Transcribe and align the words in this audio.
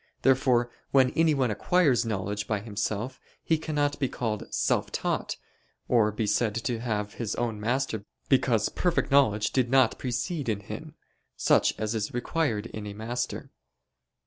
Therefore 0.23 0.71
when 0.89 1.11
anyone 1.11 1.51
acquires 1.51 2.07
knowledge 2.07 2.47
by 2.47 2.59
himself, 2.59 3.19
he 3.43 3.59
cannot 3.59 3.99
be 3.99 4.09
called 4.09 4.51
self 4.51 4.91
taught, 4.91 5.37
or 5.87 6.11
be 6.11 6.25
said 6.25 6.55
to 6.55 6.79
have 6.79 7.13
his 7.13 7.35
own 7.35 7.59
master 7.59 8.03
because 8.27 8.69
perfect 8.69 9.11
knowledge 9.11 9.51
did 9.51 9.69
not 9.69 9.99
precede 9.99 10.49
in 10.49 10.61
him, 10.61 10.95
such 11.37 11.77
as 11.79 11.93
is 11.93 12.15
required 12.15 12.65
in 12.65 12.87
a 12.87 12.95
master. 12.95 13.51